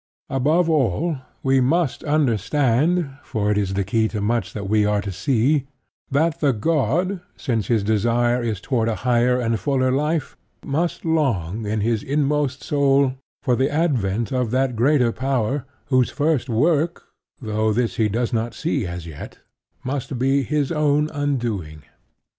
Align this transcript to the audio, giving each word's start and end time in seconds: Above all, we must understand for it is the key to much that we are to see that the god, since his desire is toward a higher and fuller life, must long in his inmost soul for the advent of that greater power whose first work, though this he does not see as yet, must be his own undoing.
Above 0.31 0.67
all, 0.67 1.17
we 1.43 1.61
must 1.61 2.03
understand 2.05 3.07
for 3.21 3.51
it 3.51 3.57
is 3.59 3.75
the 3.75 3.83
key 3.83 4.07
to 4.07 4.19
much 4.19 4.51
that 4.51 4.67
we 4.67 4.83
are 4.83 4.99
to 4.99 5.11
see 5.11 5.67
that 6.09 6.39
the 6.39 6.51
god, 6.51 7.21
since 7.37 7.67
his 7.67 7.83
desire 7.83 8.41
is 8.41 8.59
toward 8.59 8.87
a 8.89 8.95
higher 9.05 9.39
and 9.39 9.59
fuller 9.59 9.91
life, 9.91 10.35
must 10.65 11.05
long 11.05 11.67
in 11.67 11.81
his 11.81 12.01
inmost 12.01 12.63
soul 12.63 13.13
for 13.43 13.55
the 13.55 13.69
advent 13.69 14.31
of 14.31 14.49
that 14.49 14.75
greater 14.75 15.11
power 15.11 15.65
whose 15.89 16.09
first 16.09 16.49
work, 16.49 17.03
though 17.39 17.71
this 17.71 17.97
he 17.97 18.09
does 18.09 18.33
not 18.33 18.55
see 18.55 18.87
as 18.87 19.05
yet, 19.05 19.37
must 19.83 20.17
be 20.17 20.41
his 20.41 20.71
own 20.71 21.11
undoing. 21.13 21.83